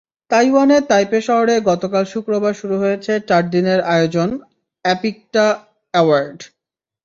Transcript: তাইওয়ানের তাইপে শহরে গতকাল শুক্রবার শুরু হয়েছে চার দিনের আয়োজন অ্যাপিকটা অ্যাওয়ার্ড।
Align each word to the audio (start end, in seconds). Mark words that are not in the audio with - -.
তাইওয়ানের 0.31 0.83
তাইপে 0.91 1.19
শহরে 1.27 1.55
গতকাল 1.69 2.03
শুক্রবার 2.13 2.53
শুরু 2.61 2.75
হয়েছে 2.83 3.13
চার 3.29 3.43
দিনের 3.53 3.79
আয়োজন 3.93 4.29
অ্যাপিকটা 4.85 5.45
অ্যাওয়ার্ড। 5.93 6.39